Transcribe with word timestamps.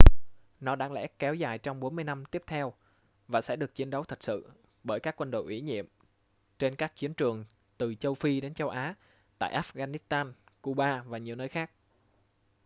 nó 0.59 0.75
đáng 0.75 0.91
lẽ 0.91 1.07
kéo 1.19 1.33
dài 1.35 1.57
trong 1.57 1.79
40 1.79 2.03
năm 2.03 2.25
tiếp 2.25 2.43
theo 2.47 2.73
và 3.27 3.41
sẽ 3.41 3.55
được 3.55 3.75
chiến 3.75 3.89
đấu 3.89 4.03
thật 4.03 4.23
sự 4.23 4.49
bởi 4.83 4.99
các 4.99 5.15
quân 5.17 5.31
đội 5.31 5.43
ủy 5.43 5.61
nhiệm 5.61 5.85
trên 6.59 6.75
các 6.75 6.95
chiến 6.95 7.13
trường 7.13 7.45
từ 7.77 7.95
châu 7.95 8.13
phi 8.15 8.41
đến 8.41 8.53
châu 8.53 8.69
á 8.69 8.95
tại 9.39 9.53
afghanistan 9.61 10.31
cuba 10.61 11.03
và 11.07 11.17
nhiều 11.17 11.35
nơi 11.35 11.47
khác 11.47 11.71